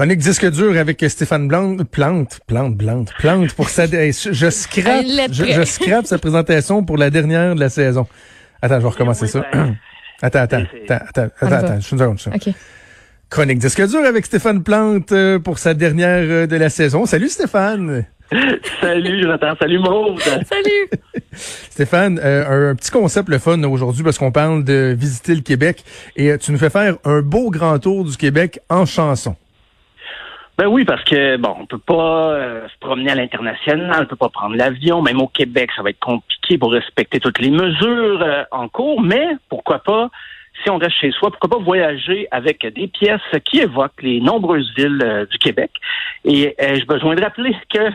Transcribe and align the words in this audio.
Chronique 0.00 0.20
disque 0.20 0.50
dur 0.50 0.78
avec 0.78 1.04
Stéphane 1.06 1.46
Blanc, 1.46 1.76
Plante, 1.84 2.40
Plante, 2.46 2.78
Plante, 2.78 3.12
Plante 3.18 3.52
pour 3.52 3.68
sa, 3.68 3.84
je 3.84 4.48
scrape, 4.48 5.04
je, 5.30 5.44
je 5.44 5.62
scrape 5.62 6.06
sa 6.06 6.16
présentation 6.16 6.82
pour 6.82 6.96
la 6.96 7.10
dernière 7.10 7.54
de 7.54 7.60
la 7.60 7.68
saison. 7.68 8.06
Attends, 8.62 8.76
je 8.76 8.84
vais 8.84 8.88
recommencer 8.88 9.26
ça. 9.26 9.44
ben, 9.52 9.76
attends, 10.22 10.38
attends, 10.38 10.62
attends, 10.88 11.04
attends, 11.06 11.28
attends, 11.38 11.52
attends, 11.52 11.74
juste 11.80 11.92
une 11.92 11.98
seconde, 11.98 12.16
juste 12.16 12.28
une 12.28 12.40
seconde. 12.40 12.54
OK. 12.54 12.60
Chronique 13.28 13.58
disque 13.58 13.86
dur 13.88 14.00
avec 14.06 14.24
Stéphane 14.24 14.62
Plante 14.62 15.12
euh, 15.12 15.38
pour 15.38 15.58
sa 15.58 15.74
dernière 15.74 16.22
euh, 16.22 16.46
de 16.46 16.56
la 16.56 16.70
saison. 16.70 17.04
Salut 17.04 17.28
Stéphane. 17.28 18.06
Salut 18.80 19.20
Jonathan, 19.20 19.54
salut 19.60 19.80
Maude. 19.80 20.18
Salut! 20.22 20.88
Stéphane, 21.34 22.18
euh, 22.24 22.70
un 22.70 22.74
petit 22.74 22.90
concept 22.90 23.28
le 23.28 23.38
fun 23.38 23.62
aujourd'hui 23.64 24.02
parce 24.02 24.16
qu'on 24.16 24.32
parle 24.32 24.64
de 24.64 24.96
visiter 24.98 25.34
le 25.34 25.42
Québec 25.42 25.84
et 26.16 26.30
euh, 26.30 26.38
tu 26.38 26.52
nous 26.52 26.58
fais 26.58 26.70
faire 26.70 26.96
un 27.04 27.20
beau 27.20 27.50
grand 27.50 27.78
tour 27.78 28.06
du 28.06 28.16
Québec 28.16 28.60
en 28.70 28.86
chanson. 28.86 29.36
Ben 30.60 30.66
oui, 30.66 30.84
parce 30.84 31.02
que 31.04 31.38
bon, 31.38 31.56
on 31.58 31.64
peut 31.64 31.78
pas 31.78 32.32
euh, 32.32 32.68
se 32.68 32.78
promener 32.80 33.10
à 33.10 33.14
l'international, 33.14 34.02
on 34.02 34.04
peut 34.04 34.14
pas 34.14 34.28
prendre 34.28 34.56
l'avion, 34.56 35.00
même 35.00 35.18
au 35.22 35.26
Québec, 35.26 35.70
ça 35.74 35.80
va 35.80 35.88
être 35.88 35.98
compliqué 35.98 36.58
pour 36.58 36.72
respecter 36.72 37.18
toutes 37.18 37.38
les 37.38 37.48
mesures 37.48 38.20
euh, 38.20 38.44
en 38.50 38.68
cours, 38.68 39.00
mais 39.00 39.26
pourquoi 39.48 39.78
pas, 39.78 40.10
si 40.62 40.68
on 40.68 40.76
reste 40.76 40.96
chez 41.00 41.12
soi, 41.12 41.30
pourquoi 41.30 41.48
pas 41.48 41.64
voyager 41.64 42.28
avec 42.30 42.66
des 42.74 42.88
pièces 42.88 43.22
qui 43.46 43.60
évoquent 43.60 44.02
les 44.02 44.20
nombreuses 44.20 44.70
villes 44.76 45.00
euh, 45.02 45.24
du 45.24 45.38
Québec. 45.38 45.70
Et 46.26 46.54
euh, 46.60 46.74
j'ai 46.74 46.84
besoin 46.84 47.14
de 47.14 47.22
rappeler 47.22 47.56
que 47.72 47.88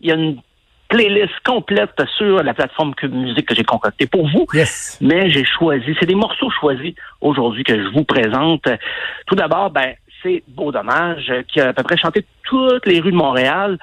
il 0.00 0.08
y 0.08 0.12
a 0.12 0.14
une 0.14 0.40
playlist 0.88 1.34
complète 1.44 2.00
sur 2.16 2.44
la 2.44 2.54
plateforme 2.54 2.94
Cube 2.94 3.12
Musique 3.12 3.46
que 3.46 3.56
j'ai 3.56 3.64
concoctée 3.64 4.06
pour 4.06 4.28
vous. 4.28 4.46
Yes. 4.54 4.98
mais 5.00 5.30
j'ai 5.30 5.44
choisi, 5.44 5.96
c'est 5.98 6.06
des 6.06 6.14
morceaux 6.14 6.50
choisis 6.60 6.94
aujourd'hui 7.20 7.64
que 7.64 7.76
je 7.76 7.88
vous 7.88 8.04
présente. 8.04 8.68
Tout 9.26 9.34
d'abord, 9.34 9.70
ben, 9.70 9.94
c'est 10.24 10.42
Beau 10.48 10.72
Dommage, 10.72 11.30
euh, 11.30 11.42
qui 11.46 11.60
a 11.60 11.68
à 11.68 11.72
peu 11.72 11.82
près 11.82 11.96
chanté 11.96 12.24
toutes 12.42 12.86
les 12.86 13.00
rues 13.00 13.12
de 13.12 13.16
Montréal, 13.16 13.78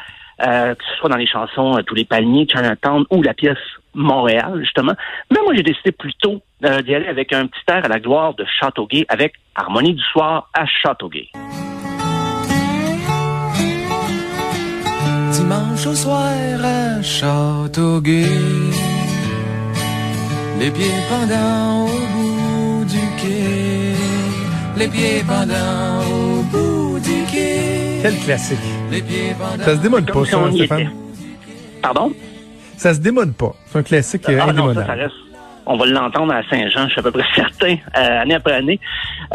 euh, 0.45 0.75
que 0.75 0.83
ce 0.83 0.97
soit 0.97 1.09
dans 1.09 1.17
les 1.17 1.27
chansons 1.27 1.77
euh, 1.77 1.83
Tous 1.83 1.95
les 1.95 2.03
palmiers, 2.03 2.47
Chinatown 2.51 3.05
ou 3.11 3.21
la 3.21 3.33
pièce 3.33 3.57
Montréal, 3.93 4.59
justement. 4.59 4.93
Mais 5.29 5.39
moi, 5.43 5.53
j'ai 5.55 5.63
décidé 5.63 5.91
plutôt 5.91 6.41
d'y 6.61 6.95
aller 6.95 7.07
avec 7.07 7.33
un 7.33 7.47
petit 7.47 7.61
air 7.67 7.85
à 7.85 7.87
la 7.87 7.99
gloire 7.99 8.33
de 8.35 8.45
Châteauguay, 8.59 9.05
avec 9.09 9.33
Harmonie 9.55 9.93
du 9.93 10.03
soir 10.03 10.49
à 10.53 10.65
Châteauguay. 10.65 11.29
Dimanche 15.33 15.87
au 15.87 15.95
soir 15.95 16.31
à 16.63 17.01
Châteauguay, 17.01 18.25
les 20.59 20.71
pieds 20.71 21.01
pendant 21.09 21.85
au 21.85 22.05
bout 22.13 22.85
du 22.85 23.21
quai, 23.21 23.95
les 24.77 24.87
pieds 24.87 25.23
pendant 25.27 25.99
au 26.05 26.30
Quel 27.31 28.15
classique. 28.25 28.59
Ça 29.59 29.75
se 29.75 29.81
démode 29.81 30.11
pas, 30.11 30.25
si 30.25 30.31
ça, 30.31 30.51
Stéphane. 30.51 30.79
était. 30.79 30.89
Pardon? 31.81 32.11
Ça 32.77 32.93
se 32.93 32.99
démode 32.99 33.33
pas. 33.35 33.53
C'est 33.67 33.79
un 33.79 33.83
classique 33.83 34.27
euh, 34.29 34.37
Ah 34.41 34.51
non, 34.51 34.67
ça, 34.69 34.73
ça 34.73 34.81
indémodable. 34.81 35.01
reste. 35.01 35.15
On 35.65 35.77
va 35.77 35.85
l'entendre 35.85 36.33
à 36.33 36.41
Saint-Jean, 36.49 36.85
je 36.87 36.91
suis 36.91 36.99
à 36.99 37.03
peu 37.03 37.11
près 37.11 37.23
certain, 37.35 37.75
euh, 37.95 38.21
année 38.21 38.33
après 38.33 38.53
année. 38.53 38.79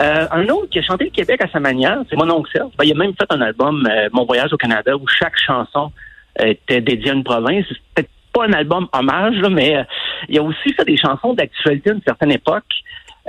Euh, 0.01 0.27
un 0.31 0.47
autre 0.49 0.69
qui 0.71 0.81
a 0.81 0.83
chanté 0.83 1.05
le 1.05 1.11
Québec 1.11 1.41
à 1.43 1.49
sa 1.49 1.61
manière, 1.61 1.99
c'est 2.11 2.17
mon 2.17 2.29
oncle 2.31 2.51
Serge. 2.53 2.71
Ben, 2.77 2.85
il 2.85 2.93
a 2.93 2.97
même 2.97 3.13
fait 3.19 3.27
un 3.31 3.41
album, 3.41 3.87
euh, 3.91 4.09
Mon 4.13 4.25
voyage 4.27 4.53
au 4.53 4.57
Canada, 4.57 4.97
où 4.97 5.07
chaque 5.07 5.37
chanson 5.39 5.93
euh, 6.41 6.47
était 6.47 6.81
dédiée 6.81 7.11
à 7.11 7.15
une 7.15 7.25
province. 7.25 7.65
C'est 7.69 7.79
peut-être 7.95 8.11
pas 8.33 8.45
un 8.47 8.53
album 8.53 8.89
hommage, 8.93 9.37
là, 9.37 9.49
mais 9.49 9.77
euh, 9.77 9.85
il 10.29 10.39
a 10.39 10.43
aussi 10.43 10.73
fait 10.75 10.85
des 10.85 10.97
chansons 10.97 11.33
d'actualité 11.35 11.93
d'une 11.93 12.03
certaine 12.07 12.33
époque. 12.33 12.65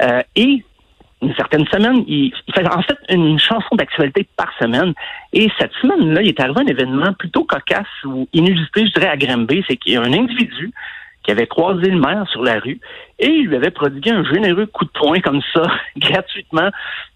Euh, 0.02 0.22
et 0.36 0.66
une 1.22 1.34
certaine 1.36 1.66
semaine, 1.68 2.04
il, 2.08 2.32
il 2.48 2.54
fait 2.54 2.68
en 2.68 2.82
fait 2.82 2.98
une 3.10 3.40
chanson 3.40 3.76
d'actualité 3.76 4.28
par 4.36 4.52
semaine. 4.60 4.94
Et 5.34 5.50
cette 5.60 5.74
semaine-là, 5.82 6.22
il 6.22 6.30
est 6.30 6.40
arrivé 6.40 6.62
un 6.62 6.68
événement 6.68 7.14
plutôt 7.14 7.44
cocasse 7.44 7.88
ou 8.06 8.28
inusité, 8.34 8.86
je 8.86 8.92
dirais, 8.94 9.10
à 9.10 9.18
Granby. 9.18 9.64
C'est 9.68 9.78
qu'il 9.78 9.94
y 9.94 9.98
a 9.98 10.02
un 10.02 10.14
individu 10.14 10.72
qui 11.28 11.32
avait 11.32 11.48
croisé 11.48 11.90
le 11.90 12.00
maire 12.00 12.26
sur 12.32 12.42
la 12.42 12.60
rue 12.60 12.80
et 13.20 13.28
il 13.28 13.48
lui 13.48 13.56
avait 13.58 13.72
prodigué 13.72 14.12
un 14.12 14.24
généreux 14.24 14.66
coup 14.66 14.86
de 14.86 14.92
poing 14.92 15.20
comme 15.20 15.42
ça, 15.54 15.64
gratuitement, 15.98 16.70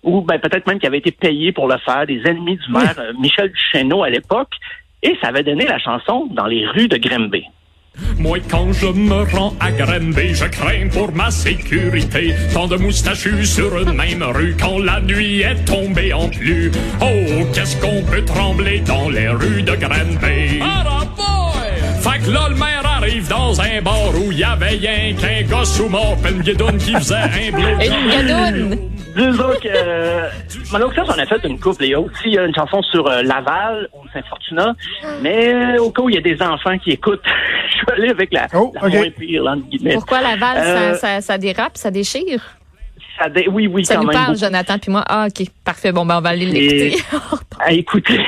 ou 0.03 0.21
ben, 0.21 0.37
peut-être 0.37 0.67
même 0.67 0.79
qu'il 0.79 0.87
avait 0.87 0.97
été 0.97 1.11
payé 1.11 1.53
pour 1.53 1.67
le 1.67 1.77
faire, 1.77 2.05
des 2.05 2.21
ennemis 2.25 2.57
du 2.57 2.71
maire 2.71 2.95
euh, 2.99 3.13
Michel 3.17 3.51
Duchesneau 3.51 4.03
à 4.03 4.09
l'époque, 4.09 4.53
et 5.01 5.17
ça 5.21 5.29
avait 5.29 5.43
donné 5.43 5.65
la 5.65 5.79
chanson 5.79 6.27
dans 6.31 6.45
les 6.45 6.67
rues 6.67 6.89
de 6.89 6.97
Granby. 6.97 7.45
Moi, 8.17 8.39
quand 8.49 8.71
je 8.71 8.87
me 8.87 9.23
rends 9.35 9.53
à 9.59 9.71
Granby, 9.71 10.33
je 10.33 10.45
crains 10.45 10.87
pour 10.91 11.11
ma 11.13 11.29
sécurité. 11.29 12.33
Tant 12.53 12.67
de 12.67 12.77
moustachus 12.77 13.45
sur 13.45 13.77
une 13.77 13.93
même 13.93 14.23
rue 14.23 14.55
quand 14.59 14.79
la 14.79 15.01
nuit 15.01 15.41
est 15.41 15.65
tombée 15.65 16.13
en 16.13 16.29
pluie. 16.29 16.71
Oh, 17.01 17.45
qu'est-ce 17.53 17.75
qu'on 17.77 18.01
peut 18.03 18.23
trembler 18.23 18.79
dans 18.79 19.09
les 19.09 19.29
rues 19.29 19.63
de 19.63 19.75
Granby? 19.75 20.61
Fait 22.01 22.19
que 22.19 22.31
là, 22.31 22.47
le 22.49 22.55
maire 22.55 22.80
arrive 23.01 23.27
dans 23.27 23.59
un 23.61 23.81
bar 23.81 24.09
où 24.15 24.31
il 24.31 24.39
y 24.39 24.43
avait 24.43 24.67
rien 24.69 25.13
qu'un 25.15 25.41
gars 25.43 25.65
sous 25.65 25.89
mort, 25.89 26.15
pis 26.23 26.31
une 26.33 26.41
guidoune 26.41 26.77
qui 26.77 26.93
faisait 26.93 27.15
un 27.15 27.51
bleu. 27.51 27.69
Une 27.83 28.09
gadoune! 28.09 28.89
Disons 29.15 29.49
que 29.61 29.67
euh, 29.67 30.29
Serge 30.63 31.09
en 31.09 31.17
a 31.19 31.25
fait 31.25 31.43
une 31.47 31.59
couple. 31.59 31.83
Il 31.83 31.89
y 31.89 31.93
a 31.95 31.99
aussi 31.99 32.37
euh, 32.37 32.47
une 32.47 32.55
chanson 32.55 32.81
sur 32.83 33.07
euh, 33.07 33.21
Laval 33.23 33.89
ou 33.93 34.07
Saint-Fortuna. 34.13 34.73
Mais 35.21 35.53
euh, 35.53 35.81
au 35.83 35.91
cas 35.91 36.01
où 36.03 36.09
il 36.09 36.15
y 36.15 36.17
a 36.17 36.21
des 36.21 36.41
enfants 36.41 36.77
qui 36.77 36.91
écoutent, 36.91 37.21
je 37.79 37.85
vais 37.87 37.91
aller 38.01 38.09
avec 38.11 38.31
la, 38.33 38.47
Oh, 38.53 38.71
la 38.75 38.87
ok. 38.87 38.93
moins 38.93 39.09
pire, 39.19 39.43
entre 39.47 39.67
guillemets. 39.69 39.93
Pourquoi 39.95 40.21
Laval, 40.21 40.57
ça, 40.57 40.63
Euh, 40.63 40.93
ça, 40.95 41.21
ça 41.21 41.37
dérape, 41.37 41.75
ça 41.77 41.91
déchire? 41.91 42.41
Ça 43.21 43.27
dé- 43.29 43.47
Oui, 43.51 43.67
oui, 43.67 43.83
Ça 43.83 43.95
quand 43.95 44.01
nous 44.03 44.07
même. 44.07 44.13
parle, 44.15 44.27
beaucoup. 44.33 44.39
Jonathan, 44.45 44.77
puis 44.79 44.91
moi. 44.91 45.03
Ah, 45.09 45.27
OK. 45.27 45.45
Parfait. 45.65 45.91
Bon, 45.91 46.05
ben, 46.05 46.17
on 46.19 46.21
va 46.21 46.29
aller 46.29 46.45
Et- 46.45 46.89
l'écouter. 46.89 47.03
à 47.59 47.71
écouter. 47.73 48.19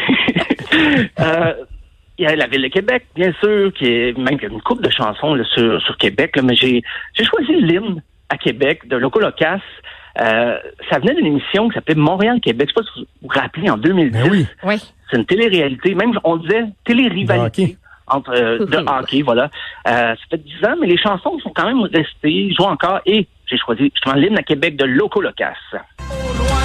Euh, 1.20 1.54
Il 2.18 2.26
y 2.26 2.28
a 2.28 2.36
la 2.36 2.48
ville 2.48 2.62
de 2.62 2.68
Québec, 2.68 3.08
bien 3.16 3.34
sûr, 3.42 3.74
qui 3.74 3.86
est 3.86 4.18
même 4.18 4.38
qu'il 4.38 4.50
y 4.50 4.52
a 4.52 4.54
une 4.54 4.62
couple 4.62 4.84
de 4.84 4.92
chansons 4.92 5.34
là, 5.34 5.44
sur, 5.46 5.82
sur 5.82 5.98
Québec, 5.98 6.36
là, 6.36 6.44
mais 6.44 6.56
j'ai 6.56 6.84
j'ai 7.14 7.26
choisi 7.26 7.54
l'hymne 7.54 8.02
à 8.30 8.38
Québec 8.38 8.88
de 8.88 8.98
Loco 8.98 9.20
Locas. 9.20 9.60
Euh, 10.22 10.58
ça 10.92 11.00
venait 11.00 11.16
d'une 11.16 11.26
émission 11.26 11.70
qui 11.70 11.76
s'appelait 11.76 11.96
Montréal-Québec. 11.96 12.70
Je 12.70 12.74
sais 12.74 12.86
pas 12.86 12.94
si 12.94 13.00
vous 13.02 13.08
vous 13.24 13.40
rappelez, 13.40 13.70
en 13.70 13.78
2010. 13.78 14.12
Ben 14.12 14.30
oui. 14.30 14.46
oui. 14.64 14.76
C'est 15.10 15.18
une 15.18 15.26
télé-réalité. 15.26 15.96
Même, 15.96 16.12
on 16.24 16.38
disait 16.38 16.66
télé-rivalité. 16.86 17.78
Entre, 18.06 18.32
euh, 18.32 18.66
de 18.66 18.78
hockey, 18.78 19.22
voilà. 19.22 19.50
Euh, 19.88 20.14
ça 20.14 20.16
fait 20.30 20.38
10 20.38 20.66
ans, 20.66 20.76
mais 20.80 20.88
les 20.88 20.98
chansons 20.98 21.40
sont 21.40 21.52
quand 21.56 21.66
même 21.66 21.82
restées, 21.84 22.54
jouent 22.54 22.66
encore, 22.66 23.00
et 23.06 23.28
j'ai 23.46 23.58
choisi 23.58 23.90
justement 23.94 24.16
l'hymne 24.16 24.38
à 24.38 24.44
Québec 24.44 24.76
de 24.76 24.84
Loco 24.84 25.22
Locas. 25.22 25.56
Au 26.00 26.38
loin 26.38 26.64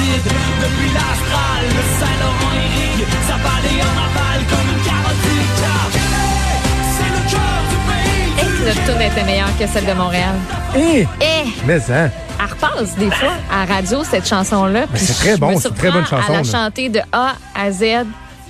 splendide. 0.00 0.32
Depuis 0.60 0.88
l'Astral, 0.94 1.62
le 1.68 1.82
Saint-Laurent 1.98 2.54
irrigue, 2.56 3.06
sa 3.26 3.34
vallée 3.34 3.80
en 3.82 3.94
aval 4.06 4.40
comme 4.48 4.68
une 4.74 4.82
carotide. 4.84 5.50
Car 5.60 5.86
Québec, 5.92 6.60
c'est 6.96 7.10
le 7.14 7.30
cœur 7.30 7.60
du 7.70 7.76
pays. 7.86 8.32
Et 8.38 8.58
que 8.58 8.68
notre 8.68 8.84
tune 8.92 9.02
était 9.02 9.24
meilleure 9.24 9.58
que 9.58 9.66
celle 9.66 9.86
de 9.86 9.92
Montréal. 9.92 10.34
Eh, 10.76 11.06
Eh! 11.20 11.48
mais 11.66 11.78
hein? 11.90 12.10
Elle 12.42 12.46
repasse 12.46 12.96
des 12.96 13.10
fois 13.10 13.32
à 13.52 13.66
la 13.66 13.74
radio, 13.74 14.02
cette 14.02 14.26
chanson-là. 14.26 14.86
c'est 14.94 15.12
très 15.14 15.36
bon, 15.36 15.58
c'est 15.58 15.68
une 15.68 15.74
très 15.74 15.90
bonne 15.90 16.06
chanson, 16.06 16.30
À 16.32 16.36
la 16.36 16.42
là. 16.42 16.44
chanter 16.44 16.88
de 16.88 17.00
A 17.12 17.34
à 17.54 17.70
Z, 17.70 17.84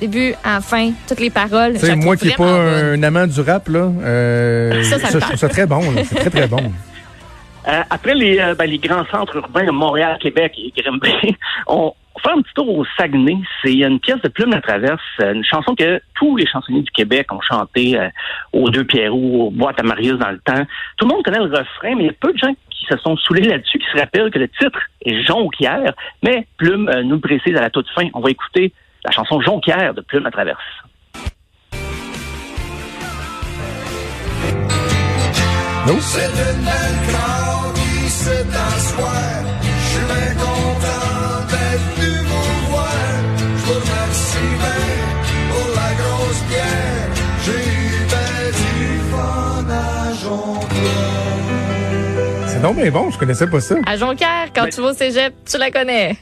début 0.00 0.34
à 0.44 0.60
fin, 0.60 0.92
toutes 1.08 1.18
les 1.18 1.30
paroles. 1.30 1.72
Tu 1.72 1.80
Je 1.80 1.86
sais, 1.86 1.88
la 1.88 1.96
moi 1.96 2.16
qui 2.16 2.26
n'ai 2.28 2.34
pas 2.34 2.44
bonne. 2.44 3.00
un 3.00 3.02
amant 3.02 3.26
du 3.26 3.40
rap, 3.40 3.68
là, 3.68 3.88
euh, 4.02 4.84
Ça, 4.84 4.98
ça 5.00 5.08
le 5.08 5.12
je 5.14 5.18
trouve 5.18 5.36
ça 5.36 5.48
très 5.48 5.66
bon. 5.66 5.82
C'est 6.08 6.14
très, 6.20 6.30
très 6.30 6.46
bon. 6.46 6.72
Euh, 7.68 7.82
après 7.90 8.14
les, 8.14 8.38
euh, 8.38 8.54
ben, 8.54 8.68
les 8.68 8.78
grands 8.78 9.04
centres 9.06 9.36
urbains, 9.36 9.70
Montréal, 9.70 10.18
Québec 10.20 10.54
et 10.58 10.72
Grimby, 10.80 11.36
on 11.66 11.92
fait 12.20 12.30
un 12.30 12.42
petit 12.42 12.54
tour 12.54 12.78
au 12.78 12.84
Saguenay. 12.96 13.38
C'est 13.62 13.74
une 13.74 14.00
pièce 14.00 14.20
de 14.22 14.28
Plume 14.28 14.52
à 14.52 14.60
traverse, 14.60 15.00
euh, 15.20 15.34
une 15.34 15.44
chanson 15.44 15.74
que 15.74 16.00
tous 16.14 16.36
les 16.36 16.46
chansonniers 16.46 16.82
du 16.82 16.90
Québec 16.90 17.32
ont 17.32 17.40
chantée 17.40 17.98
euh, 17.98 18.08
aux 18.52 18.70
Deux 18.70 18.84
Pierrot, 18.84 19.46
aux 19.46 19.50
Boîtes 19.50 19.80
à 19.80 19.82
Marius 19.82 20.18
dans 20.18 20.30
le 20.30 20.38
temps. 20.38 20.64
Tout 20.96 21.06
le 21.06 21.14
monde 21.14 21.24
connaît 21.24 21.38
le 21.38 21.44
refrain, 21.44 21.94
mais 21.96 22.04
il 22.04 22.06
y 22.06 22.10
a 22.10 22.14
peu 22.20 22.32
de 22.32 22.38
gens 22.38 22.52
qui 22.70 22.86
se 22.88 22.96
sont 22.98 23.16
saoulés 23.16 23.42
là-dessus, 23.42 23.78
qui 23.78 23.86
se 23.92 23.98
rappellent 23.98 24.30
que 24.30 24.38
le 24.38 24.48
titre 24.48 24.80
est 25.04 25.22
Jonquière. 25.24 25.92
Mais 26.22 26.46
Plume 26.56 26.88
euh, 26.88 27.02
nous 27.02 27.16
le 27.16 27.20
précise 27.20 27.56
à 27.56 27.60
la 27.60 27.70
toute 27.70 27.88
fin. 27.90 28.08
On 28.14 28.20
va 28.20 28.30
écouter 28.30 28.72
la 29.04 29.10
chanson 29.12 29.40
Jonquière 29.40 29.94
de 29.94 30.00
Plume 30.00 30.26
à 30.26 30.30
traverse. 30.30 30.60
Nope. 35.86 37.49
Je 38.12 38.16
suis 38.16 40.04
bien 40.04 40.34
content 40.34 41.46
d'être 41.46 41.86
venu 41.94 42.18
vous 42.26 42.70
voir. 42.70 42.90
Je 43.38 43.44
vous 43.44 43.74
remercie 43.78 44.50
bien 44.58 44.82
pour 45.48 45.68
la 45.76 45.90
grosse 45.94 46.42
bière. 46.48 47.06
J'ai 47.44 47.62
eu 47.70 48.02
ben 48.10 48.50
du 48.50 48.98
fun 49.12 49.64
à 49.70 49.78
Jonquière. 50.20 51.38
C'est 52.48 52.60
donc 52.62 52.74
bien 52.82 52.90
bon, 52.90 53.10
je 53.12 53.18
connaissais 53.18 53.48
pas 53.48 53.60
ça. 53.60 53.76
À 53.86 53.96
Jonquière, 53.96 54.48
quand 54.52 54.64
Mais- 54.64 54.70
tu 54.70 54.80
vas 54.80 54.88
au 54.88 54.92
cégep, 54.92 55.32
tu 55.48 55.56
la 55.58 55.70
connais. 55.70 56.16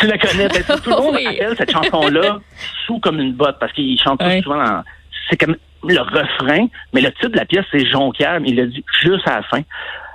Tu 0.00 0.06
la 0.08 0.18
connais. 0.18 0.48
Ben, 0.48 0.64
tout 0.64 0.90
le 0.90 0.96
monde 0.96 1.14
Oui. 1.16 1.26
appelle 1.28 1.54
cette 1.56 1.70
chanson-là 1.70 2.38
sous 2.86 2.98
comme 2.98 3.20
une 3.20 3.34
botte 3.34 3.56
parce 3.60 3.72
qu'il 3.72 3.96
chante 4.00 4.20
Oui. 4.24 4.42
souvent 4.42 4.64
dans... 4.64 4.82
C'est 5.30 5.36
comme 5.36 5.54
le 5.88 6.00
refrain, 6.00 6.66
mais 6.92 7.00
le 7.02 7.12
titre 7.12 7.28
de 7.28 7.36
la 7.36 7.44
pièce, 7.44 7.64
c'est 7.70 7.86
Jonquière, 7.88 8.40
mais 8.40 8.48
il 8.48 8.56
l'a 8.56 8.66
dit 8.66 8.84
juste 9.00 9.28
à 9.28 9.36
la 9.36 9.42
fin. 9.44 9.60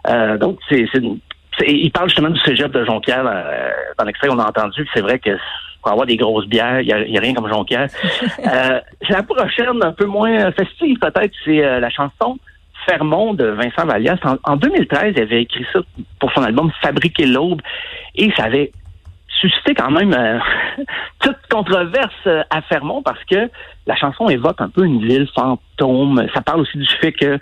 Euh, 0.10 0.38
donc, 0.38 0.60
c'est... 0.70 0.86
c'est 0.92 1.00
une- 1.00 1.20
c'est- 1.58 1.68
il 1.72 1.90
parle 1.90 2.10
justement 2.10 2.30
du 2.30 2.40
cégep 2.42 2.70
de 2.72 2.84
Jonquière 2.84 3.24
euh, 3.26 3.70
dans 3.98 4.04
l'extrait 4.04 4.28
qu'on 4.28 4.40
a 4.40 4.48
entendu. 4.50 4.86
C'est 4.94 5.00
vrai 5.00 5.20
que 5.20 5.30
pour 5.82 5.92
avoir 5.92 6.06
des 6.06 6.18
grosses 6.18 6.48
bières, 6.48 6.82
il 6.82 6.88
n'y 6.88 6.92
a, 6.94 6.98
a 6.98 7.22
rien 7.22 7.34
comme 7.34 7.48
Jonquière. 7.48 7.88
euh, 8.46 8.80
la 9.10 9.24
prochaine, 9.24 9.82
un 9.82 9.94
peu 9.94 10.06
moins 10.06 10.52
festive 10.52 10.98
peut-être, 11.00 11.34
c'est 11.46 11.64
euh, 11.64 11.80
la 11.80 11.90
chanson 11.90 12.38
Fermont 12.86 13.34
de 13.34 13.46
Vincent 13.46 13.86
Vallias. 13.86 14.18
En, 14.26 14.36
en 14.44 14.58
2013, 14.58 15.14
il 15.16 15.22
avait 15.22 15.44
écrit 15.44 15.66
ça 15.72 15.80
pour 16.20 16.30
son 16.34 16.42
album 16.44 16.72
Fabriquer 16.82 17.26
l'aube 17.26 17.62
et 18.16 18.30
ça 18.36 18.44
avait 18.44 18.72
suscité 19.40 19.74
quand 19.74 19.92
même 19.92 20.14
euh, 20.14 20.40
toute 21.22 21.38
controverse 21.50 22.14
euh, 22.28 22.44
à 22.50 22.62
Fermont 22.64 23.02
parce 23.02 23.24
que 23.26 23.50
la 23.88 23.96
chanson 23.96 24.28
évoque 24.28 24.60
un 24.62 24.70
peu 24.70 24.86
une 24.86 25.06
ville 25.06 25.28
fantôme. 25.36 26.26
Ça 26.34 26.42
parle 26.42 26.62
aussi 26.62 26.78
du 26.78 26.88
fait 27.02 27.12
que 27.12 27.40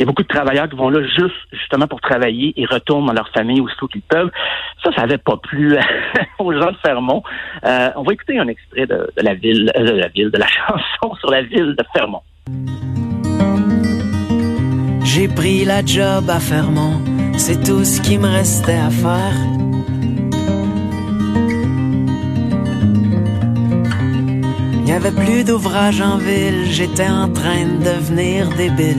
il 0.00 0.02
y 0.02 0.04
a 0.04 0.06
beaucoup 0.06 0.22
de 0.22 0.28
travailleurs 0.28 0.68
qui 0.68 0.76
vont 0.76 0.88
là 0.88 1.02
juste 1.02 1.36
justement 1.52 1.86
pour 1.86 2.00
travailler 2.00 2.54
et 2.56 2.64
retournent 2.64 3.06
dans 3.06 3.12
leur 3.12 3.28
famille 3.30 3.60
aussitôt 3.60 3.86
qu'ils 3.86 4.00
peuvent. 4.00 4.30
Ça, 4.82 4.90
ça 4.96 5.02
avait 5.02 5.18
pas 5.18 5.36
plu 5.36 5.76
aux 6.38 6.52
gens 6.52 6.72
de 6.72 6.76
Fermont. 6.78 7.22
Euh, 7.66 7.90
on 7.96 8.02
va 8.02 8.12
écouter 8.14 8.38
un 8.38 8.48
extrait 8.48 8.86
de, 8.86 9.10
de 9.16 9.22
la 9.22 9.34
ville, 9.34 9.70
euh, 9.76 9.84
de 9.84 9.98
la 9.98 10.08
ville, 10.08 10.30
de 10.30 10.38
la 10.38 10.46
chanson 10.66 11.14
sur 11.16 11.30
la 11.30 11.42
ville 11.42 11.76
de 11.76 11.84
Fermont. 11.92 12.22
J'ai 15.04 15.28
pris 15.28 15.64
la 15.64 15.84
job 15.84 16.30
à 16.30 16.40
Fermont, 16.40 17.02
c'est 17.36 17.62
tout 17.62 17.84
ce 17.84 18.00
qui 18.00 18.16
me 18.16 18.28
restait 18.28 18.78
à 18.78 18.90
faire. 18.90 19.34
N'y 24.90 24.96
avait 24.96 25.12
plus 25.12 25.44
d'ouvrage 25.44 26.00
en 26.00 26.16
ville, 26.18 26.64
j'étais 26.70 27.08
en 27.08 27.28
train 27.32 27.64
de 27.64 27.84
devenir 27.84 28.48
débile. 28.56 28.98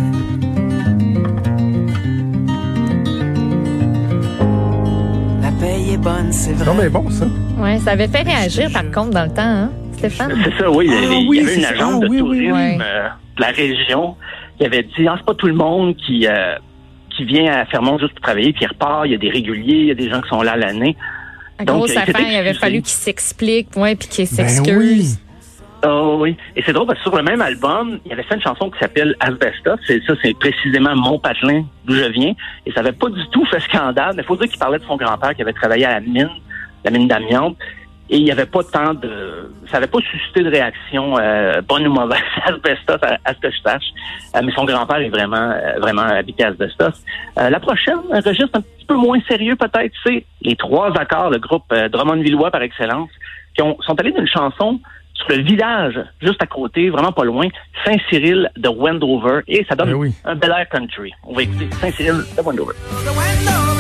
La 5.42 5.52
paye 5.60 5.94
est 5.94 5.98
bonne, 5.98 6.32
c'est 6.32 6.54
vrai. 6.54 6.74
bien 6.76 6.90
bon, 6.90 7.10
ça. 7.10 7.26
Ouais, 7.58 7.78
ça 7.80 7.92
avait 7.92 8.08
fait 8.08 8.22
réagir 8.22 8.70
par 8.72 8.84
contre 8.92 9.12
dans 9.12 9.24
le 9.26 9.30
temps, 9.34 9.42
hein, 9.42 9.72
Stéphane? 9.98 10.34
C'est 10.44 10.58
ça, 10.64 10.70
oui. 10.72 10.88
Ah 10.90 10.94
il 10.96 11.04
y 11.04 11.06
avait- 11.06 11.16
oui, 11.28 11.38
il 11.38 11.44
y 11.44 11.48
avait 11.48 11.56
une 11.58 11.66
agence 11.66 11.94
Ah 11.98 12.00
de 12.00 12.08
oui, 12.10 12.20
tourisme 12.20 12.54
oui. 12.54 12.78
euh, 12.82 13.08
de 13.38 13.42
la 13.42 13.48
région 13.48 14.16
qui 14.58 14.66
avait 14.66 14.84
dit 14.84 15.08
ah, 15.08 15.16
c'est 15.18 15.26
pas 15.26 15.34
tout 15.36 15.48
le 15.48 15.54
monde 15.54 15.96
qui 15.98 16.28
euh, 16.28 16.56
qui 17.16 17.26
vient 17.26 17.52
à 17.54 17.66
Fermont 17.66 18.00
juste 18.00 18.14
pour 18.14 18.22
travailler, 18.22 18.54
puis 18.54 18.64
il 18.64 18.68
repart. 18.68 19.06
Il 19.06 19.12
y 19.12 19.16
a 19.16 19.18
des 19.18 19.30
réguliers, 19.30 19.76
il 19.82 19.86
y 19.88 19.92
a 19.92 19.96
des 19.96 20.10
gens 20.10 20.22
qui 20.22 20.30
sont 20.30 20.42
là 20.42 20.56
l'année. 20.56 20.96
La 21.60 21.66
Donc, 21.66 21.78
grosse 21.78 21.96
affaire, 21.98 22.16
il 22.28 22.36
avait 22.36 22.54
fallu 22.54 22.78
qu'il 22.82 22.88
s'explique, 22.94 23.68
ouais, 23.76 23.96
puis 23.96 24.08
qu'il 24.08 24.26
Ben 24.26 24.48
s'excuse. 24.48 24.76
oui. 24.78 25.16
Oh 25.86 26.18
oui. 26.20 26.38
Et 26.56 26.62
c'est 26.64 26.74
drôle 26.74 26.88
parce 26.88 27.00
que 27.00 27.04
sur 27.10 27.18
le 27.18 27.24
même 27.24 27.42
album, 27.42 28.00
il 28.06 28.14
avait 28.14 28.24
fait 28.24 28.36
une 28.36 28.42
chanson 28.42 28.70
qui 28.70 28.78
s'appelle 28.80 29.16
Asbestos. 29.20 29.78
Ça, 29.88 30.14
c'est 30.22 30.38
précisément 30.38 30.96
mon 30.96 31.18
patelin 31.18 31.64
d'où 31.86 31.96
je 31.96 32.06
viens. 32.12 32.34
Et 32.66 32.72
ça 32.72 32.82
avait 32.82 32.92
pas 32.92 33.10
du 33.10 33.28
tout 33.30 33.46
fait 33.46 33.60
scandale. 33.62 34.14
Mais 34.16 34.24
faut 34.24 34.36
dire 34.36 34.48
qu'il 34.48 34.60
parlait 34.60 34.78
de 34.78 34.84
son 34.84 34.98
grand-père 34.98 35.36
qui 35.36 35.42
avait 35.42 35.54
travaillé 35.54 35.86
à 35.86 35.94
la 35.96 36.02
mine, 36.02 36.30
la 36.84 36.92
mine 36.92 37.08
d'amiante. 37.08 37.58
Et 38.12 38.18
il 38.18 38.26
n'y 38.26 38.32
avait 38.32 38.46
pas 38.46 38.62
tant 38.64 38.94
de... 38.94 39.50
Ça 39.68 39.78
n'avait 39.78 39.88
pas 39.88 40.00
suscité 40.00 40.44
de 40.44 40.50
réaction 40.50 41.18
euh, 41.18 41.62
bonne 41.62 41.88
ou 41.88 41.94
mauvaise 41.94 42.20
Asbestos, 42.46 43.00
à, 43.02 43.34
ce 43.34 43.40
que 43.40 43.50
je 43.50 43.62
sache. 43.62 43.86
Mais 44.44 44.52
son 44.52 44.66
grand-père 44.66 44.98
est 44.98 45.10
vraiment 45.10 45.52
euh, 45.52 45.80
vraiment 45.80 46.02
habité 46.02 46.44
à 46.44 46.50
Asbestos. 46.50 47.06
Euh, 47.40 47.50
la 47.50 47.60
prochaine, 47.62 48.00
un 48.12 48.20
registre 48.20 48.58
un 48.58 48.62
petit 48.62 48.86
peu 48.86 48.96
moins 48.96 49.20
sérieux 49.30 49.56
peut-être, 49.56 49.94
c'est 50.06 50.26
les 50.42 50.58
trois 50.58 50.92
accords, 51.00 51.30
le 51.30 51.40
groupe 51.40 51.64
euh, 51.72 51.88
Drummond-Villois 51.88 52.52
par 52.52 52.62
excellence, 52.62 53.10
qui 53.56 53.62
ont, 53.62 53.78
sont 53.80 53.98
allés 53.98 54.12
d'une 54.12 54.28
chanson 54.28 54.82
sur 55.26 55.36
le 55.38 55.44
village, 55.44 56.00
juste 56.22 56.42
à 56.42 56.46
côté, 56.48 56.90
vraiment 56.90 57.12
pas 57.12 57.24
loin, 57.24 57.48
Saint-Cyril 57.86 58.50
de 58.58 58.70
Wendover, 58.70 59.42
et 59.48 59.66
ça 59.70 59.76
donne 59.76 59.90
Ben 59.90 59.96
oui. 59.96 60.14
un 60.26 60.36
bel 60.36 60.52
air 60.52 60.68
country. 60.70 61.12
On 61.26 61.34
va 61.34 61.44
écouter 61.44 61.68
Saint-Cyril 61.80 62.24
de 62.38 62.42
Wendover. 62.42 62.74
De 63.04 63.10
Wendover, 63.10 63.71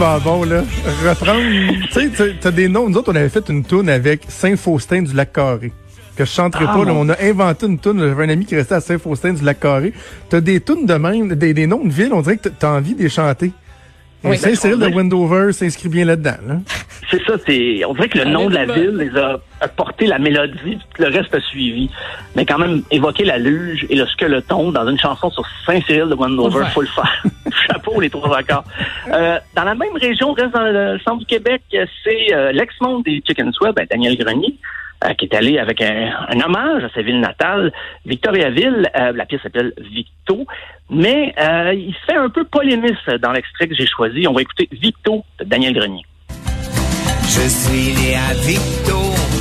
tellement 0.00 0.18
bon, 0.20 0.44
là. 0.44 0.62
Reprendre. 1.06 1.86
tu 1.92 2.14
sais, 2.16 2.34
t'as- 2.40 2.50
des 2.50 2.68
noms. 2.68 2.88
Nous 2.88 2.96
autres, 2.96 3.12
on 3.12 3.16
avait 3.16 3.28
fait 3.28 3.48
une 3.48 3.64
toune 3.64 3.88
avec 3.88 4.22
Saint-Faustin 4.28 5.02
du 5.02 5.14
Lac-Carré. 5.14 5.72
Que 6.16 6.24
je 6.24 6.30
chanterai 6.30 6.64
Ah, 6.68 6.74
pas, 6.74 6.84
là. 6.84 6.92
On 6.94 7.08
a 7.08 7.16
inventé 7.22 7.66
une 7.66 7.78
toune. 7.78 8.00
J'avais 8.00 8.24
un 8.24 8.28
ami 8.30 8.44
qui 8.46 8.56
restait 8.56 8.74
à 8.74 8.80
Saint-Faustin 8.80 9.32
du 9.34 9.44
Lac-Carré. 9.44 9.92
T'as 10.28 10.40
des 10.40 10.60
tounes 10.60 10.86
de 10.86 10.94
même, 10.94 11.34
des, 11.34 11.54
des 11.54 11.66
noms 11.66 11.84
de 11.84 11.92
villes, 11.92 12.12
on 12.12 12.22
dirait 12.22 12.36
que 12.38 12.48
t'as- 12.48 12.70
envie 12.72 12.94
de 12.94 13.02
les 13.02 13.08
chanter. 13.08 13.52
Oui. 14.24 14.36
Saint-Cyril 14.36 14.76
de 14.78 14.86
Ben, 14.86 14.92
on 14.92 14.96
Wendover 14.96 15.52
s'inscrit 15.52 15.88
bien 15.88 16.04
là-dedans, 16.04 16.36
là. 16.46 16.56
C'est 17.10 17.22
ça, 17.24 17.34
c'est. 17.44 17.84
On 17.84 17.94
dirait 17.94 18.08
que 18.08 18.18
le 18.18 18.24
nom 18.26 18.48
de 18.48 18.54
la 18.54 18.66
ville 18.66 18.96
les 18.96 19.16
a, 19.18 19.40
a 19.60 19.68
porté 19.68 20.06
la 20.06 20.18
mélodie, 20.18 20.78
le 20.98 21.06
reste 21.08 21.34
a 21.34 21.40
suivi. 21.40 21.90
Mais 22.36 22.46
quand 22.46 22.58
même, 22.58 22.82
évoquer 22.90 23.24
la 23.24 23.38
luge 23.38 23.84
et 23.90 23.96
le 23.96 24.06
skeleton 24.06 24.70
dans 24.70 24.86
une 24.88 24.98
chanson 24.98 25.28
sur 25.30 25.44
Saint-Cyril 25.66 26.08
de 26.08 26.14
Wendover, 26.14 26.64
faut 26.72 26.82
le 26.82 26.86
faire. 26.86 27.24
Chapeau 27.66 28.00
les 28.00 28.10
trois 28.10 28.38
accords. 28.38 28.64
Euh, 29.12 29.38
dans 29.56 29.64
la 29.64 29.74
même 29.74 29.96
région, 30.00 30.32
reste 30.32 30.52
dans 30.54 30.62
le 30.62 30.98
centre 31.00 31.18
du 31.18 31.26
Québec, 31.26 31.62
c'est 32.04 32.32
euh, 32.32 32.52
l'ex-monde 32.52 33.02
des 33.04 33.22
Chicken 33.26 33.52
Sweat, 33.52 33.74
ben, 33.74 33.86
Daniel 33.90 34.16
Grenier. 34.16 34.54
euh, 35.04 35.14
qui 35.14 35.24
est 35.24 35.34
allé 35.34 35.58
avec 35.58 35.80
un, 35.80 36.12
un 36.28 36.40
hommage 36.42 36.84
à 36.84 36.90
sa 36.90 37.02
ville 37.02 37.20
natale, 37.20 37.72
Victoriaville. 38.06 38.88
Euh, 38.96 39.12
la 39.12 39.24
pièce 39.26 39.40
s'appelle 39.42 39.72
Victo, 39.78 40.46
mais 40.90 41.34
euh, 41.40 41.72
il 41.74 41.94
se 41.94 42.04
fait 42.12 42.18
un 42.18 42.28
peu 42.28 42.44
polémiste 42.44 43.10
dans 43.20 43.32
l'extrait 43.32 43.66
que 43.66 43.74
j'ai 43.74 43.86
choisi. 43.86 44.28
On 44.28 44.32
va 44.32 44.42
écouter 44.42 44.68
Victo 44.70 45.24
de 45.38 45.44
Daniel 45.44 45.72
Grenier. 45.72 46.04
Je 47.32 47.48
suis 47.48 47.94
né 47.94 48.16
à 48.16 48.34
Victo, 48.34 48.98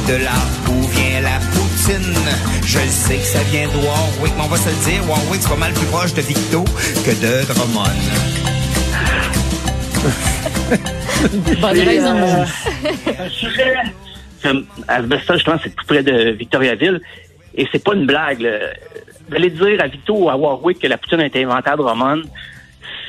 de 0.08 0.24
là 0.24 0.38
où 0.69 0.81
vient 0.89 1.22
la 1.22 1.39
poutine. 1.53 2.15
Je 2.63 2.79
sais 2.88 3.15
que 3.17 3.24
ça 3.24 3.39
vient 3.51 3.67
de 3.67 3.77
Warwick, 3.77 4.34
mais 4.38 4.43
on 4.43 4.48
va 4.48 4.58
se 4.58 4.69
le 4.69 4.75
dire, 4.91 5.10
Warwick, 5.10 5.41
c'est 5.41 5.50
pas 5.50 5.55
mal 5.55 5.74
plus 5.74 5.88
proche 5.88 6.13
de 6.13 6.22
Victo 6.22 6.63
que 7.03 7.12
de 7.12 7.46
Drummond. 7.48 8.00
Bonne 11.60 11.79
raison. 11.79 12.15
euh, 12.15 12.46
un 13.25 13.29
sujet. 13.29 13.74
comme 14.43 14.65
Asbestos, 14.88 15.34
justement, 15.36 15.58
c'est 15.63 15.75
tout 15.75 15.86
près 15.88 16.03
de 16.03 16.31
Victoriaville. 16.31 17.01
Et 17.55 17.67
c'est 17.72 17.84
pas 17.84 17.96
une 17.96 18.05
blague. 18.05 18.41
là. 18.41 18.51
D'aller 19.29 19.50
dire 19.50 19.81
à 19.81 19.88
Victo 19.88 20.15
ou 20.15 20.29
à 20.29 20.36
Warwick 20.38 20.79
que 20.79 20.88
la 20.88 20.98
poutine 20.98 21.19
a 21.22 21.25
été 21.25 21.43
inventée 21.43 21.69
à 21.69 21.75
Drummond, 21.75 22.22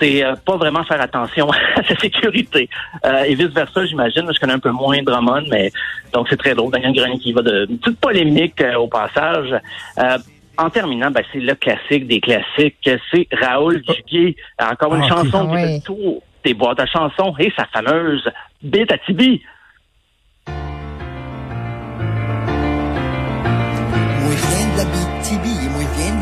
c'est 0.01 0.25
euh, 0.25 0.35
pas 0.45 0.57
vraiment 0.57 0.83
faire 0.85 1.01
attention 1.01 1.51
à 1.77 1.83
sa 1.85 1.95
sécurité. 1.97 2.69
Euh, 3.05 3.25
et 3.25 3.35
vice-versa, 3.35 3.85
j'imagine. 3.87 4.29
Je 4.35 4.41
connais 4.41 4.55
un 4.55 4.59
peu 4.59 4.71
moins 4.71 5.03
Drummond, 5.03 5.45
mais 5.51 5.71
donc 6.13 6.27
c'est 6.29 6.37
très 6.37 6.55
drôle. 6.55 6.73
Daniel 6.73 6.93
Grenier 6.95 7.19
qui 7.19 7.33
va 7.33 7.43
de 7.43 7.67
une 7.71 7.79
petite 7.79 8.01
polémique 8.01 8.61
euh, 8.63 8.75
au 8.77 8.89
passage. 8.89 9.55
Euh, 9.99 10.19
en 10.59 10.69
terminant, 10.71 11.11
ben, 11.11 11.23
c'est 11.33 11.39
le 11.41 11.55
classique 11.55 12.07
des 12.07 12.21
classiques. 12.21 12.91
C'est 13.13 13.29
Raoul 13.41 13.83
Duguay. 13.83 14.35
Encore 14.61 14.95
une 14.95 15.05
Ah, 15.05 15.09
chanson 15.09 15.47
qui 15.49 15.55
Ah 15.55 15.57
fait 15.57 15.65
oui. 15.67 15.75
le 15.77 15.83
tour 15.83 16.23
des 16.45 16.55
boîtes 16.55 16.81
à 16.81 16.87
chansons 16.87 17.35
et 17.39 17.53
sa 17.57 17.67
fameuse 17.67 18.29
bite 18.63 18.91
à 18.93 18.99
Tibi. 18.99 19.43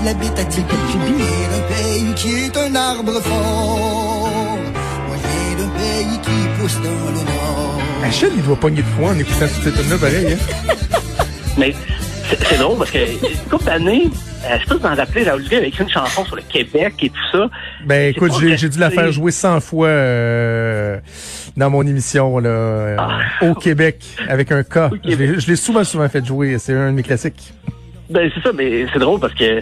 Je 0.09 0.15
viens 0.15 1.17
d'un 1.51 1.69
pays 1.69 2.15
qui 2.17 2.45
est 2.47 2.57
un 2.57 2.75
arbre 2.75 3.21
fort. 3.21 4.57
Viens 5.13 5.57
d'un 5.59 5.71
pays 5.75 6.19
qui 6.23 6.61
pousse 6.61 6.77
dans 6.77 7.11
le 7.11 7.25
nord. 7.27 7.79
Achille, 8.03 8.31
il 8.35 8.43
doit 8.43 8.57
pogner 8.57 8.79
de 8.81 8.87
foi 8.87 9.11
en 9.11 9.19
écoutant 9.19 9.45
toutes 9.47 9.65
ces 9.65 9.73
tunes-là, 9.83 9.99
pareil, 9.99 10.33
hein. 10.33 10.75
Mais 11.59 11.75
c'est 12.31 12.57
drôle 12.59 12.79
parce 12.79 12.91
que 12.91 12.99
une 13.01 13.51
couple 13.51 13.65
d'années, 13.67 14.05
euh, 14.47 14.57
je 14.63 14.67
peux 14.67 14.77
vous 14.77 14.87
en 14.87 14.95
rappeler, 14.95 15.25
Raoul 15.25 15.45
avait 15.45 15.69
écrit 15.69 15.83
une 15.85 15.91
chanson 15.91 16.25
sur 16.25 16.37
le 16.37 16.43
Québec 16.43 16.95
et 17.03 17.11
tout 17.11 17.17
ça. 17.31 17.51
Ben 17.85 18.09
écoute, 18.15 18.33
j'ai 18.57 18.69
dû 18.71 18.79
la 18.79 18.91
faire 18.91 19.13
jouer 19.13 19.31
100 19.31 19.61
fois 19.61 19.89
euh, 19.89 20.99
dans 21.55 21.69
mon 21.69 21.83
émission 21.87 22.39
là, 22.39 22.49
euh, 22.49 22.97
Ah. 22.99 23.19
au 23.43 23.55
Québec 23.55 24.03
avec 24.27 24.53
un 24.53 24.63
K. 24.63 24.77
Au 24.77 24.89
Je 25.05 25.11
l'ai- 25.17 25.39
Je 25.41 25.47
l'ai 25.49 25.57
souvent 25.57 25.85
souvent 25.85 26.09
fait 26.09 26.25
jouer, 26.25 26.57
c'est 26.59 26.73
un 26.73 26.87
de 26.93 26.97
mes 26.97 27.03
classiques. 27.03 27.53
Ben 28.09 28.31
c'est 28.35 28.41
ça, 28.43 28.53
mais 28.55 28.87
c'est 28.91 29.01
drôle 29.01 29.21
parce 29.21 29.35
que 29.35 29.61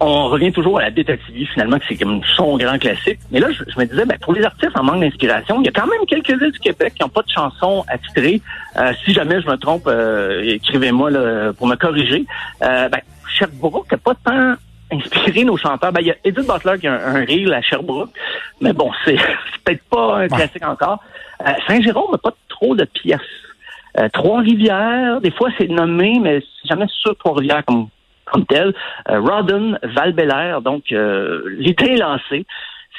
on 0.00 0.28
revient 0.28 0.52
toujours 0.52 0.78
à 0.78 0.82
la 0.82 0.90
TV, 0.90 1.18
finalement, 1.52 1.78
que 1.78 1.84
c'est 1.88 1.96
comme 1.96 2.20
son 2.36 2.56
grand 2.56 2.78
classique. 2.78 3.18
Mais 3.30 3.40
là, 3.40 3.48
je, 3.50 3.64
je 3.66 3.78
me 3.78 3.84
disais, 3.84 4.04
ben, 4.04 4.16
pour 4.20 4.32
les 4.32 4.44
artistes 4.44 4.76
en 4.76 4.84
manque 4.84 5.00
d'inspiration, 5.00 5.60
il 5.60 5.66
y 5.66 5.68
a 5.68 5.72
quand 5.72 5.86
même 5.86 6.06
quelques 6.06 6.40
villes 6.40 6.52
du 6.52 6.58
Québec 6.58 6.94
qui 6.94 7.02
n'ont 7.02 7.08
pas 7.08 7.22
de 7.22 7.30
chansons 7.30 7.84
attitrées. 7.88 8.40
Euh, 8.76 8.92
si 9.04 9.12
jamais 9.12 9.40
je 9.40 9.48
me 9.48 9.56
trompe, 9.56 9.86
euh, 9.86 10.42
écrivez-moi 10.42 11.10
là, 11.10 11.52
pour 11.52 11.66
me 11.66 11.76
corriger. 11.76 12.24
Euh, 12.62 12.88
ben, 12.88 13.00
Sherbrooke 13.28 13.90
n'a 13.90 13.98
pas 13.98 14.14
tant 14.14 14.54
inspiré 14.90 15.44
nos 15.44 15.56
chanteurs. 15.56 15.92
Ben, 15.92 16.00
il 16.00 16.08
y 16.08 16.10
a 16.10 16.16
Edith 16.24 16.46
Butler 16.46 16.78
qui 16.80 16.86
a 16.86 16.94
un, 16.94 17.16
un 17.16 17.24
reel 17.24 17.52
à 17.52 17.62
Sherbrooke, 17.62 18.10
mais 18.60 18.72
bon, 18.72 18.90
c'est 19.04 19.16
c'est 19.52 19.62
peut-être 19.64 19.84
pas 19.84 20.18
un 20.18 20.28
classique 20.28 20.64
encore. 20.64 21.02
Euh, 21.46 21.52
Saint-Jérôme 21.66 22.12
n'a 22.12 22.18
pas 22.18 22.34
trop 22.48 22.74
de 22.74 22.84
pièces. 22.84 23.20
Euh, 23.98 24.08
Trois-Rivières, 24.12 25.20
des 25.20 25.30
fois 25.30 25.50
c'est 25.58 25.68
nommé, 25.68 26.18
mais 26.20 26.40
c'est 26.40 26.68
jamais 26.68 26.86
sur 26.88 27.16
Trois-Rivières 27.16 27.64
comme, 27.64 27.88
comme 28.32 28.46
tel. 28.46 28.74
Euh, 29.08 29.20
Rodden, 29.20 29.78
val 29.82 30.14
donc 30.64 30.84
euh, 30.92 31.42
l'été 31.58 31.92
est 31.94 31.96
lancé. 31.98 32.46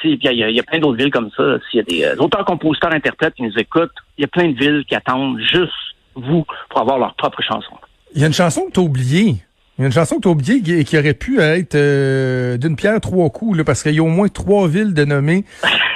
C'est- 0.02 0.16
puis 0.18 0.28
Il 0.32 0.38
y, 0.38 0.44
a- 0.44 0.50
il 0.50 0.56
y 0.56 0.60
a 0.60 0.64
plein 0.64 0.80
d'autres 0.80 0.98
villes 0.98 1.12
comme 1.12 1.30
ça. 1.36 1.44
S'il 1.70 1.78
y 1.78 1.82
a 1.82 1.84
des 1.84 2.04
euh, 2.06 2.24
auteurs, 2.24 2.46
compositeurs, 2.46 2.94
interprètes 2.94 3.34
qui 3.36 3.44
nous 3.44 3.58
écoutent, 3.58 3.92
il 4.18 4.22
y 4.22 4.26
a 4.26 4.28
plein 4.28 4.50
de 4.50 4.58
villes 4.58 4.84
qui 4.88 4.96
attendent 4.96 5.40
juste 5.40 5.74
vous 6.16 6.46
pour 6.70 6.82
avoir 6.82 6.98
leur 7.00 7.14
propre 7.16 7.42
chanson. 7.42 7.74
Il 8.16 8.22
y 8.22 8.24
a 8.24 8.28
une 8.28 8.34
chanson 8.34 8.66
que 8.68 8.72
t'as 8.72 8.82
oubliée. 8.82 9.36
Il 9.78 9.82
y 9.82 9.84
a 9.84 9.88
une 9.88 9.92
chanson 9.94 10.16
que 10.18 10.22
t'as 10.22 10.30
oubliée 10.30 10.62
qui, 10.62 10.84
qui 10.84 10.98
aurait 10.98 11.14
pu 11.14 11.40
être 11.40 11.76
euh, 11.76 12.58
d'une 12.58 12.76
pierre 12.76 13.00
trois 13.00 13.30
coups, 13.30 13.58
là, 13.58 13.64
parce 13.64 13.84
qu'il 13.84 13.94
y 13.94 14.00
a 14.00 14.04
au 14.04 14.08
moins 14.08 14.28
trois 14.28 14.68
villes 14.68 14.94
de 14.94 15.06
nommer 15.06 15.46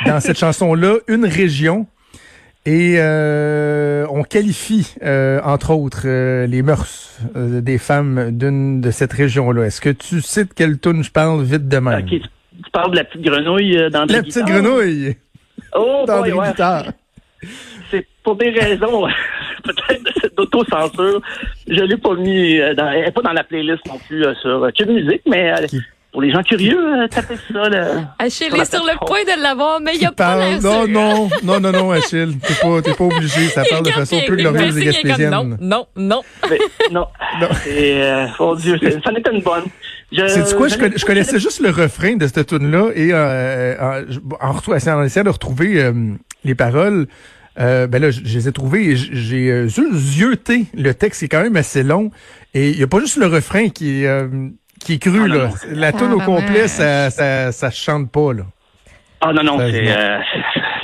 dans 0.06 0.20
cette 0.20 0.38
chanson-là, 0.46 0.96
une 1.08 1.26
région. 1.26 1.86
Et 2.66 2.96
euh, 2.98 4.06
on 4.10 4.24
qualifie, 4.24 4.96
euh, 5.04 5.42
entre 5.44 5.72
autres, 5.72 6.04
euh, 6.06 6.48
les 6.48 6.62
mœurs 6.62 7.20
euh, 7.36 7.60
des 7.60 7.78
femmes 7.78 8.32
d'une 8.32 8.80
de 8.80 8.90
cette 8.90 9.12
région-là. 9.12 9.66
Est-ce 9.66 9.82
que 9.82 9.90
tu 9.90 10.16
de 10.16 10.54
quelle 10.56 10.80
tune 10.80 11.04
je 11.04 11.12
parle 11.12 11.44
vite 11.44 11.68
de 11.68 11.78
même? 11.80 12.00
Ok, 12.00 12.10
tu, 12.10 12.72
parles 12.72 12.92
de 12.92 12.96
la 12.96 13.04
petite 13.04 13.22
grenouille 13.22 13.78
euh, 13.78 13.90
dans 13.90 14.06
La 14.06 14.24
petite 14.24 14.46
grenouille 14.46 15.18
Oh, 15.76 16.06
dans 16.08 16.20
boy, 16.20 16.30
des 16.32 16.38
ouais. 16.38 16.48
guitares. 16.50 16.86
c'est 17.92 18.08
pour 18.24 18.38
des 18.38 18.52
raisons 18.52 19.08
peut-être 19.66 20.36
d'autocensure. 20.38 21.22
Je 21.68 21.84
l'ai 21.84 21.98
pas 21.98 22.16
mis 22.16 22.60
euh, 22.62 22.74
dans, 22.76 22.90
elle 22.90 23.10
est 23.10 23.12
pas 23.12 23.24
dans 23.24 23.34
la 23.34 23.44
playlist 23.44 23.86
non 23.88 24.00
plus 24.08 24.24
sur 24.42 24.70
Cube 24.74 24.90
Musique, 24.90 25.24
mais 25.28 25.52
pour 26.14 26.22
les 26.22 26.32
gens 26.32 26.44
curieux, 26.44 26.78
euh, 26.78 27.08
tapez 27.08 27.36
ça. 27.52 27.70
Là, 27.70 28.14
Achille 28.20 28.56
est 28.56 28.72
sur 28.72 28.84
le 28.84 29.06
point 29.06 29.24
de 29.24 29.42
l'avoir, 29.42 29.82
mais 29.82 29.96
il 29.96 30.00
Qui 30.00 30.06
a 30.06 30.12
pas 30.12 30.38
l'air 30.38 30.62
Non, 30.62 30.88
non, 30.88 31.30
non, 31.44 31.60
non, 31.60 31.72
non, 31.72 31.92
Achille. 31.92 32.38
T'es 32.38 32.54
pas, 32.54 32.82
t'es 32.84 32.94
pas 32.94 33.04
obligé. 33.04 33.48
Ça 33.48 33.64
Il 33.66 33.70
parle 33.70 33.86
de 33.86 33.92
façon 33.92 34.22
il 34.22 34.36
glorieuse 34.36 34.76
fait 34.76 34.86
et 34.86 34.92
signe, 34.92 35.02
il 35.04 35.10
est 35.10 35.16
comme, 35.16 35.18
gaspésienne. 35.18 35.32
Non, 35.32 35.58
non, 35.60 35.88
non. 35.96 36.22
Mais, 36.50 36.60
non, 36.92 37.08
euh, 37.68 38.28
oh 38.40 38.56
Dieu, 38.56 38.78
c'est- 38.80 39.04
ça 39.04 39.12
n'était 39.12 39.32
une 39.32 39.42
bonne. 39.42 39.64
C'est 40.16 40.56
quoi, 40.56 40.68
je, 40.68 41.06
connaissais 41.06 41.40
juste 41.40 41.60
le 41.62 41.72
refrain 41.72 42.16
de 42.16 42.28
cette 42.28 42.46
tune 42.46 42.70
là 42.70 42.92
et 42.94 43.10
euh, 43.12 44.04
en, 44.40 44.76
essayant 44.76 45.24
de 45.24 45.30
retrouver 45.30 45.82
euh, 45.82 45.92
les 46.44 46.54
paroles, 46.54 47.08
euh, 47.60 47.88
ben 47.88 48.00
là, 48.00 48.12
je, 48.12 48.22
je 48.24 48.38
les 48.38 48.48
ai 48.48 48.52
trouvées 48.52 48.92
et 48.92 48.96
j'ai 48.96 49.50
euh, 49.50 49.68
zioté 49.68 50.68
le 50.76 50.94
texte 50.94 51.20
qui 51.20 51.26
est 51.26 51.30
quand 51.30 51.42
même 51.42 51.56
assez 51.56 51.82
long 51.82 52.12
et 52.54 52.70
il 52.70 52.80
y 52.80 52.84
a 52.84 52.88
pas 52.88 53.00
juste 53.00 53.18
le 53.18 53.26
refrain 53.26 53.70
qui 53.70 54.04
est 54.04 54.08
euh, 54.08 54.28
qui 54.84 54.94
est 54.94 55.00
cru 55.00 55.22
Ah, 55.24 55.28
non, 55.28 55.36
là. 55.36 55.48
non. 55.48 55.54
La 55.74 55.92
tune 55.92 56.14
au 56.14 56.20
Ah, 56.22 56.26
complet, 56.26 56.68
ça, 56.68 57.10
ça 57.10 57.52
ça 57.52 57.72
se 57.72 57.82
chante 57.84 58.12
pas 58.12 58.34
là. 58.34 58.44
Ah 59.22 59.32
non, 59.34 59.44
non, 59.44 59.58
c'est, 59.60 59.88
euh, 59.98 60.20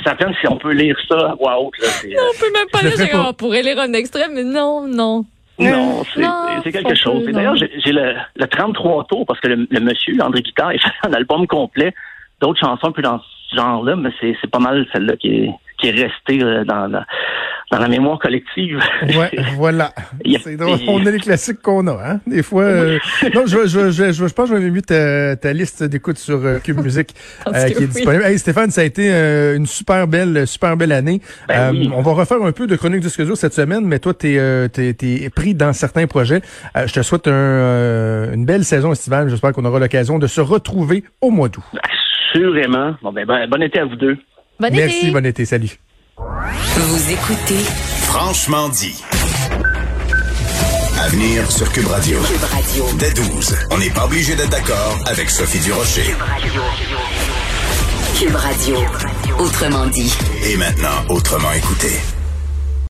à 0.06 0.14
peine 0.14 0.32
si 0.40 0.48
on 0.48 0.56
peut 0.56 0.72
lire 0.72 0.96
ça 1.08 1.14
à 1.30 1.34
voix 1.34 1.60
haute. 1.60 1.74
Là, 1.78 1.88
euh, 2.04 2.08
On 2.34 2.40
peut 2.40 2.52
même 2.52 2.68
pas 2.72 2.80
lire. 2.82 3.10
pas. 3.10 3.28
On 3.28 3.32
pourrait 3.34 3.62
lire 3.62 3.78
un 3.78 3.92
extrait, 3.92 4.28
mais 4.32 4.44
non, 4.44 4.86
non. 4.88 5.24
Non, 5.58 6.02
c'est 6.64 6.72
quelque 6.72 6.94
chose. 6.94 7.28
Et 7.28 7.32
D'ailleurs, 7.32 7.54
j'ai 7.56 7.70
j'ai 7.84 7.92
le, 7.92 8.14
le 8.34 8.46
33 8.46 9.04
tours 9.10 9.26
parce 9.26 9.40
que 9.40 9.48
le, 9.48 9.66
le 9.70 9.80
monsieur, 9.80 10.14
André 10.22 10.40
Guitard, 10.40 10.72
il 10.74 10.80
fait 10.80 10.88
un 11.06 11.12
album 11.12 11.46
complet 11.46 11.92
d'autres 12.40 12.58
chansons 12.60 12.86
un 12.88 12.92
peu 12.92 13.02
dans 13.02 13.20
ce 13.50 13.56
genre-là, 13.56 13.94
mais 13.96 14.08
c'est 14.20 14.34
c'est 14.40 14.50
pas 14.50 14.58
mal 14.58 14.86
celle-là 14.92 15.16
qui 15.16 15.28
est, 15.44 15.50
qui 15.78 15.88
est 15.88 15.90
restée 15.90 16.42
euh, 16.42 16.64
dans, 16.64 16.86
la, 16.86 17.04
dans 17.70 17.78
la 17.78 17.88
mémoire 17.88 18.18
collective. 18.18 18.80
Ouais, 19.16 19.30
voilà. 19.54 19.92
C'est 20.42 20.56
drôle. 20.56 20.78
On 20.88 21.04
a 21.06 21.10
les 21.10 21.20
classiques 21.20 21.62
qu'on 21.62 21.86
a, 21.86 21.92
hein. 22.04 22.20
Des 22.26 22.42
fois. 22.42 22.64
euh, 22.64 22.98
non, 23.34 23.42
je, 23.46 23.66
je, 23.66 23.90
je, 23.90 24.10
je, 24.10 24.26
je 24.26 24.34
pense 24.34 24.48
que 24.50 24.56
j'avais 24.56 24.70
mis 24.70 24.82
ta, 24.82 25.36
ta 25.36 25.52
liste 25.52 25.84
d'écoute 25.84 26.18
sur 26.18 26.44
euh, 26.44 26.58
Cube 26.58 26.76
Pense 26.76 26.96
euh, 26.96 27.66
qui 27.68 27.72
est 27.74 27.78
oui. 27.78 27.86
disponible. 27.86 28.24
Hey, 28.24 28.38
Stéphane, 28.38 28.70
ça 28.70 28.80
a 28.80 28.84
été 28.84 29.12
euh, 29.12 29.56
une 29.56 29.66
super 29.66 30.08
belle, 30.08 30.46
super 30.48 30.76
belle 30.76 30.92
année. 30.92 31.20
Ben 31.48 31.68
Euh, 31.68 31.70
oui. 31.78 31.90
On 31.94 32.02
va 32.02 32.12
refaire 32.12 32.42
un 32.42 32.52
peu 32.52 32.66
de 32.66 32.74
chronique 32.74 33.00
disque 33.00 33.22
dur 33.24 33.36
cette 33.36 33.54
semaine, 33.54 33.84
mais 33.86 33.98
toi, 34.00 34.14
t'es 34.14 34.36
euh, 34.38 34.66
t'es 34.68 34.92
t'es 34.94 35.30
pris 35.30 35.54
dans 35.54 35.72
certains 35.72 36.06
projets. 36.08 36.40
Euh, 36.76 36.86
je 36.88 36.92
te 36.94 37.02
souhaite 37.02 37.28
un, 37.28 37.30
euh, 37.32 38.34
une 38.34 38.46
belle 38.46 38.64
saison 38.64 38.90
estivale. 38.92 39.28
J'espère 39.28 39.52
qu'on 39.52 39.64
aura 39.64 39.78
l'occasion 39.78 40.18
de 40.18 40.26
se 40.26 40.40
retrouver 40.40 41.04
au 41.20 41.30
mois 41.30 41.48
d'août. 41.48 41.62
Assurément. 42.34 42.96
Bon, 43.02 43.12
ben, 43.12 43.24
bon, 43.26 43.36
bon 43.48 43.62
été 43.62 43.78
à 43.78 43.84
vous 43.84 43.96
deux. 43.96 44.16
Bon 44.58 44.68
Merci, 44.72 45.06
été. 45.06 45.10
bon 45.12 45.24
été, 45.24 45.44
salut. 45.44 45.78
Vous 46.20 47.10
écoutez 47.10 47.64
Franchement 48.02 48.68
dit. 48.68 49.02
À 50.98 51.08
venir 51.08 51.50
sur 51.50 51.72
Cube 51.72 51.86
Radio. 51.86 52.20
Cube 52.20 52.44
Radio. 52.44 52.84
Dès 52.98 53.10
12. 53.12 53.56
On 53.70 53.78
n'est 53.78 53.88
pas 53.90 54.04
obligé 54.04 54.34
d'être 54.34 54.50
d'accord 54.50 54.98
avec 55.06 55.30
Sophie 55.30 55.60
Durocher. 55.60 56.14
Cube 58.18 58.36
Radio. 58.36 58.76
Autrement 59.38 59.86
dit. 59.86 60.12
Et 60.44 60.56
maintenant, 60.58 61.06
autrement 61.08 61.52
écouté. 61.52 61.88